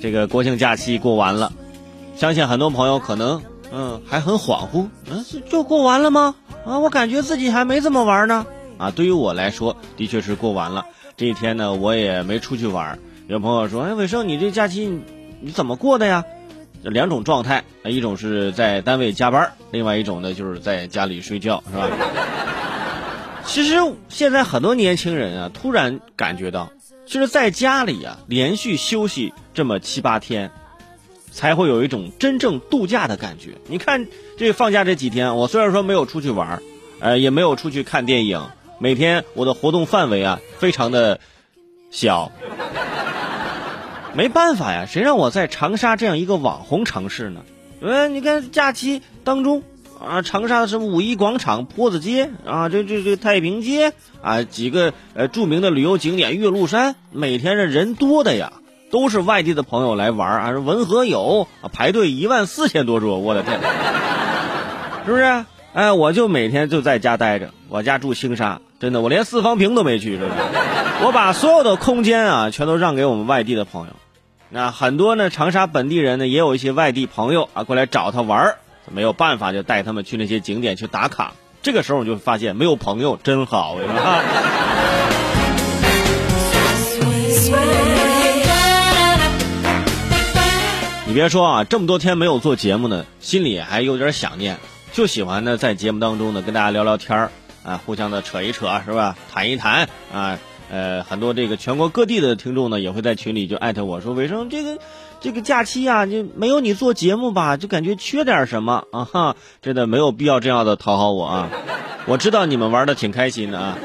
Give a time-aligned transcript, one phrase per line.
[0.00, 1.52] 这个国庆假期过完了，
[2.16, 6.34] 相信很多朋友可能嗯还很恍惚，嗯就过完了吗？
[6.64, 8.46] 啊，我感觉自己还没怎么玩呢。
[8.78, 10.86] 啊，对于我来说，的确是过完了。
[11.16, 12.98] 这一天呢，我也没出去玩。
[13.26, 15.00] 有朋友说：“哎，伟生，你这假期
[15.40, 16.24] 你怎么过的呀？”
[16.82, 21.88] 两种状态，一种是在单位加班，另外一种呢就是在家里睡觉，是吧？
[23.44, 23.74] 其实
[24.08, 26.70] 现在很多年轻人啊，突然感觉到，
[27.08, 30.50] 就是在家里啊，连续休息这么七八天，
[31.30, 33.54] 才会有一种真正度假的感觉。
[33.66, 36.62] 你看这放假这几天，我虽然说没有出去玩，
[37.00, 38.42] 呃，也没有出去看电影，
[38.78, 41.18] 每天我的活动范围啊，非常的
[41.90, 42.30] 小。
[44.14, 47.40] 没办法呀，谁让我在长沙这样一个网红城市呢？
[47.80, 49.62] 呃，你看假期当中
[50.00, 58.52] 啊，长沙的什么五一广场、坡子街啊，这这这太平街啊，几个呃著名的旅游景点，岳麓山，每天这人多的呀，
[58.90, 63.58] 都是外地的朋友来玩啊，文和友啊，排队一万四千多桌，我的天，
[65.04, 65.44] 是不是？
[65.74, 70.34] 哎，我就每天就在家待着，我家住星沙，真的，我连四方坪都没去，是吧？
[71.04, 73.92] 我把所有的空间啊，全都让给我们外地的朋友。
[74.50, 78.58] 那很多呢，长沙本地人呢，也有一些外地朋友啊，过来找他玩儿，
[78.92, 81.34] 没有办法，就带他们去那些景点去打卡。
[81.62, 83.82] 这个时候，你就发现没有朋友真好啊！
[91.06, 94.58] 你别说啊，这么多天没有做节目呢，心里还有点想念，
[94.92, 97.30] 就喜欢呢在节目当中呢跟大家聊聊天儿
[97.64, 99.16] 啊，互相的扯一扯，是吧？
[99.32, 100.38] 谈一谈啊。
[100.70, 104.78] 呃，很多这个全国各地的听众呢，也会在群里就艾特我说：“伟生，这个
[105.20, 111.48] 这个假期啊，就没有你做节目吧，就感觉缺点什么啊？”哈，真的没有必要这样的讨好我啊！
[112.06, 113.78] 我知道你们玩的挺开心的啊。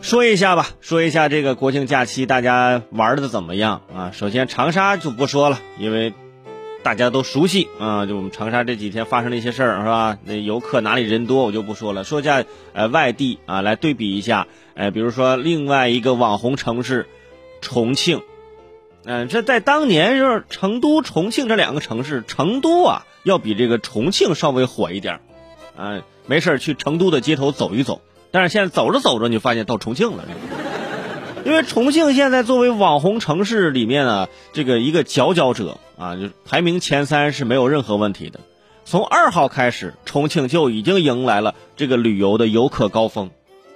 [0.00, 4.10] 说一下吧，说一下这个国庆假期大家玩的怎么样啊？
[4.12, 6.12] 首先长沙就不说了，因为。
[6.82, 10.18] 大家都熟悉啊，就我们长沙这几天发生的一些事儿，是吧？
[10.24, 12.02] 那游客哪里人多，我就不说了。
[12.02, 17.06] 说一下呃外地啊，来对比一下，呃，比如说另外一个网红城市
[17.60, 18.22] 重庆，
[19.04, 25.20] 嗯，这在当年就是成都、重庆这两个城市，成都啊要比这个重庆稍微火一点，
[25.76, 28.02] 啊，没事去成都的街头走一走。
[28.32, 30.24] 但是现在走着走着，你就发现到重庆了。
[31.44, 38.40] 因为重庆现在作为网红城市里面呢，这个一个佼佼者啊，就排名前三是没有任何问题的。
[38.84, 43.30] 从二号开始，重庆就已经迎来了这个旅游的游客高峰。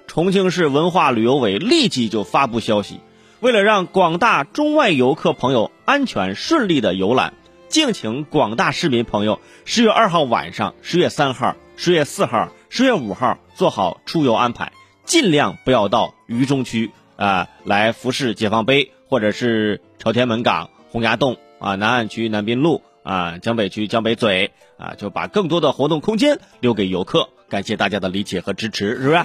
[0.08, 2.98] 重庆市文化旅游委立即就发布消息，
[3.38, 7.34] 为了让广大中外游客朋友安全顺利的游览，
[7.68, 14.72] 敬请广大市民朋友十月二号晚上、十月三号、十月四号、十月五号做好出游安排，
[15.04, 16.90] 尽量不要到渝中区。
[17.14, 27.28] 啊，来服侍解放碑，或者是朝天门港、洪崖洞啊，南岸区南滨路啊，江北区江北嘴啊，就把更多的活动空间留给游客。
[27.48, 29.24] 感谢大家的理解和支持，是不是？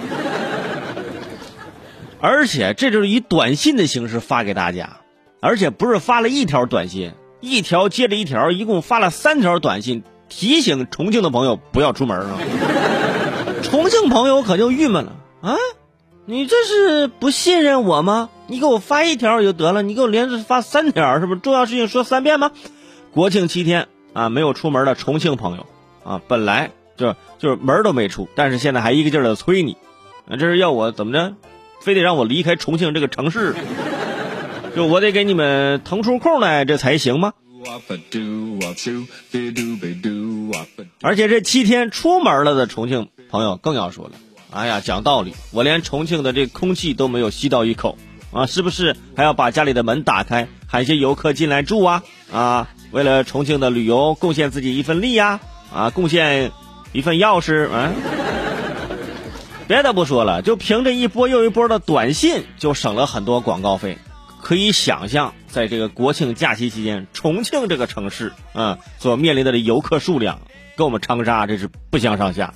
[2.20, 4.98] 而且这就是以短信的形式发给大家，
[5.40, 12.38] 而且不是发了一条短信，一条接着一条，一共发了三条短信，提醒重庆的朋友不要出门啊。
[13.64, 15.56] 重庆朋友可就郁闷了啊。
[16.24, 18.30] 你这是不信任我吗？
[18.46, 21.40] 你给我发一条就得了，你给我连着发三条，是不是？
[21.40, 22.52] 重要事情说三遍吗？
[23.12, 25.66] 国庆七天啊，没有出门的重庆朋友
[26.04, 29.76] 啊，本来就就是门都没出，但是现在还一个劲儿的催你，
[30.28, 31.34] 啊，这是要我怎么着？
[31.80, 33.56] 非得让我离开重庆这个城市，
[34.76, 37.32] 就我得给你们腾出空来，这才行吗？
[41.00, 44.12] 而且这七天出门了的重庆朋友更要说了。
[44.52, 47.96] 哎呀，讲道理，我连重庆的这空气都没有吸到一口
[48.32, 48.44] 啊！
[48.44, 52.02] 是不是还要把家里的门打开，喊些游客进来住啊？
[52.30, 55.40] 啊，为了重庆的旅游贡献自己一份力呀！
[55.74, 56.52] 啊，贡献
[56.92, 57.92] 一份钥匙啊！
[59.66, 63.96] 别的不说了，就凭这一波又一波的短信，就省了很多广告费。
[64.42, 70.42] 可以想象，在这个国庆假期期间，重庆这个城市啊，所面临的游客数量，
[70.76, 72.52] 跟我们长沙这是不相上下。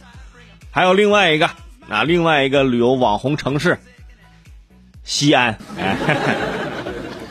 [0.71, 1.49] 还有另外一个。
[1.89, 3.79] 那另外一个旅游网红城市，
[5.05, 5.97] 西安，哎，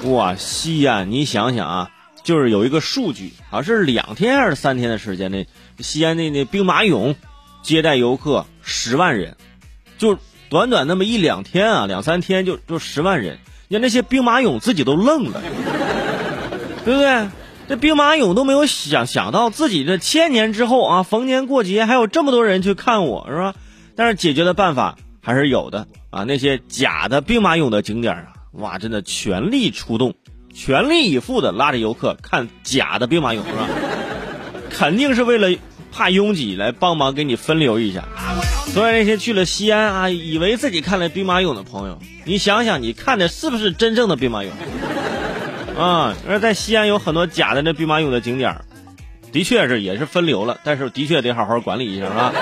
[0.09, 1.91] 哇，西安，你想想啊，
[2.23, 5.47] 就是有一个数据，好像是两天还是三天的时间内，
[5.79, 7.15] 西安那那兵马俑
[7.61, 9.35] 接待游客十万人，
[9.97, 10.17] 就
[10.49, 15.41] 短短那么一两天啊，两三天就就十万人，你看那些兵马俑自己都愣了，
[16.85, 17.27] 对不对？
[17.67, 23.55] 这兵马俑都没有想想到自己这千年之后啊，逢年过节还有这么多人去看我，是吧？
[23.95, 26.23] 但是解决的办法还是有的啊！
[26.23, 30.13] 那些假的兵马俑的景点啊，哇，真的全力出动，
[30.53, 33.67] 全力以赴的拉着游客看假的兵马俑是吧？
[34.69, 35.57] 肯定是为了
[35.91, 38.03] 怕拥挤来帮忙给你分流一下。
[38.67, 44.49] 所以那些去了西安啊，以为自己看了兵马俑的朋友，你想想，你看的是不是真正的兵马俑？
[45.79, 48.61] 啊，而在西安有很多假的那兵马俑的景点
[49.31, 52.33] 的确是也是分流了，但是的确得好好管理一下，是吧？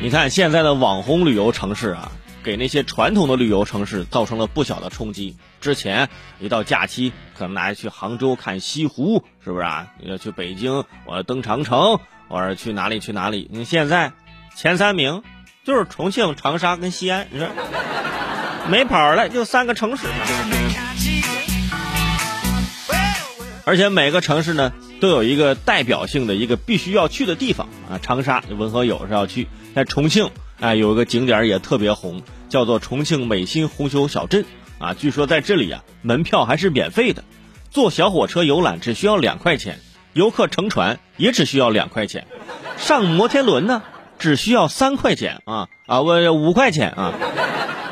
[0.00, 2.10] 你看现在的网红旅游城市啊，
[2.42, 5.36] 给那些传统的旅游城市造成了不小的冲击。
[5.60, 6.08] 之前
[6.40, 9.88] 一到假期，可能大家去杭州看西湖，是不是啊？
[10.00, 13.50] 要去北京，我要登长城，我要去哪里去哪里？
[13.52, 14.12] 你现在
[14.56, 15.22] 前三名
[15.62, 17.48] 就是重庆、长沙跟西安，你说
[18.66, 20.06] 没跑了，就三个城市。
[23.64, 28.00] 而且每个城市呢，都有一个代表性的一个必须要去的地方啊。
[28.02, 29.46] 长沙文和友是要去。
[29.74, 34.44] 在重庆，哎，有一个景点也特别红，叫做重庆美心红球小镇
[34.78, 34.94] 啊。
[34.94, 37.22] 据说在这里啊，门票还是免费的，
[37.70, 39.78] 坐小火车游览只需要两块钱，
[40.14, 42.26] 游客乘船也只需要两块钱，
[42.76, 43.82] 上摩天轮呢
[44.18, 47.12] 只需要三块钱啊啊，我五块钱啊，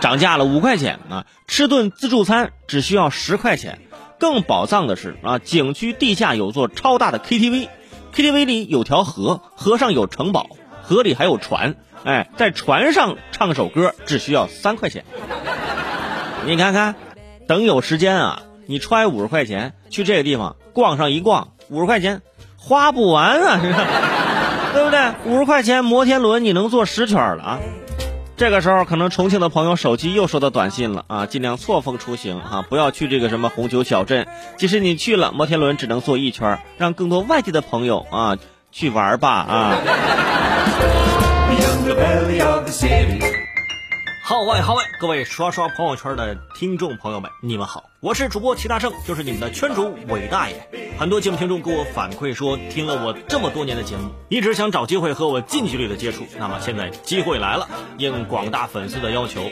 [0.06, 3.81] 涨价了五块钱啊，吃顿自助餐只需要十块钱。
[4.20, 10.50] 更宝藏的是啊，景区地下有座超大的 KTV，KTV 里有条河，河上有城堡。
[10.81, 11.75] 河里还有船，
[12.05, 15.05] 哎，在船上唱首歌只需要三块钱。
[16.44, 16.94] 你看看，
[17.49, 22.23] 等有时间啊，你揣五十块钱去这个地方逛上一逛，五十块钱
[22.56, 23.59] 花不完啊，
[24.73, 25.00] 对不对？
[25.25, 27.59] 五十块钱摩天轮你能坐十圈了啊！
[28.37, 34.27] 这个时候可能重庆的朋友手机又收到短信了啊，尽量错峰出行啊，不要去这个什么红酒小镇。
[34.59, 38.37] 即使你去了，摩天轮只能坐一圈，让更多外地的朋友啊
[38.71, 39.79] 去玩吧啊。
[44.28, 44.82] 号外号外！
[44.99, 50.69] 各位刷刷朋友圈的听众朋友们，你们好，我是主播齐大圣，就是你们的圈主伟大爷。
[50.99, 56.26] 很多节目听众给我反馈说，听了我这么多年的节目，一直想找机会和我近距离的接触。
[56.40, 57.69] 那么现在机会来了，
[57.99, 59.49] 应广大粉丝的要求，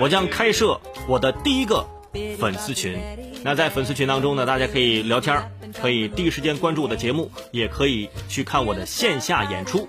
[0.00, 1.86] 我将开设我的第一个
[2.36, 2.98] 粉丝群。
[3.44, 9.88] 那在粉丝群当中呢，大家可以聊天，可以第一时间关注我的节目，也可以去看我的线下演出。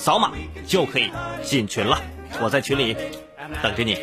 [0.00, 0.32] 扫码
[0.66, 1.10] 就可以
[1.42, 2.00] 进群了，
[2.40, 2.96] 我在群里
[3.62, 3.98] 等着你。